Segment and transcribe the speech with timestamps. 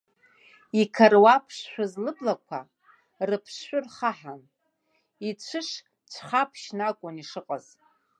[0.81, 2.59] Иқаруаԥшшәыз лыблақәа,
[3.27, 4.41] рыԥшшәы рхаҳан,
[5.27, 7.65] ицәыш-цәхаԥшьны акәын ишыҟаз.